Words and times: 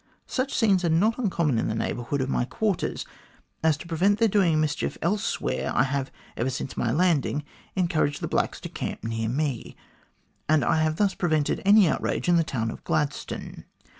Such 0.25 0.55
scenes 0.55 0.83
are 0.83 0.89
not 0.89 1.19
uncommon 1.19 1.59
in 1.59 1.67
the 1.67 1.75
neighbourhood 1.75 2.21
of 2.21 2.27
my 2.29 2.43
quarters, 2.43 3.05
as 3.63 3.77
to 3.77 3.87
prevent 3.87 4.17
their 4.17 4.27
doing 4.27 4.59
mischief 4.59 4.97
elsewhere, 5.03 5.71
I 5.75 5.83
have, 5.83 6.09
ever 6.35 6.49
since 6.49 6.75
my 6.75 6.89
landing, 6.91 7.43
encouraged 7.75 8.19
the 8.19 8.27
blacks 8.27 8.59
to 8.61 8.69
camp 8.69 9.03
near 9.03 9.29
me,, 9.29 9.75
and 10.49 10.65
I 10.65 10.81
have 10.81 10.95
thus 10.95 11.13
prevented 11.13 11.61
any 11.65 11.87
outrage 11.87 12.27
in 12.27 12.35
the 12.37 12.43
town 12.43 12.71
of 12.71 12.83
Gladstone. 12.83 13.65